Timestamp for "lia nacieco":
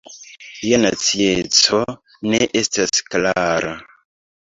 0.61-1.83